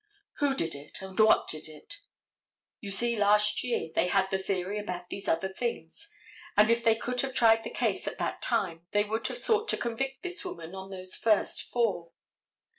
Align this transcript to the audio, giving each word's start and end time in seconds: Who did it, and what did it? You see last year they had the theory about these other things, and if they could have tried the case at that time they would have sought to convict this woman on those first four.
Who 0.37 0.55
did 0.55 0.73
it, 0.73 0.97
and 0.99 1.19
what 1.19 1.47
did 1.47 1.67
it? 1.67 1.97
You 2.79 2.89
see 2.89 3.15
last 3.15 3.63
year 3.63 3.91
they 3.93 4.07
had 4.07 4.31
the 4.31 4.39
theory 4.39 4.79
about 4.79 5.09
these 5.11 5.27
other 5.27 5.53
things, 5.53 6.09
and 6.57 6.71
if 6.71 6.83
they 6.83 6.95
could 6.95 7.21
have 7.21 7.35
tried 7.35 7.63
the 7.63 7.69
case 7.69 8.07
at 8.07 8.17
that 8.17 8.41
time 8.41 8.87
they 8.93 9.03
would 9.03 9.27
have 9.27 9.37
sought 9.37 9.67
to 9.69 9.77
convict 9.77 10.23
this 10.23 10.43
woman 10.43 10.73
on 10.73 10.89
those 10.89 11.13
first 11.15 11.61
four. 11.61 12.13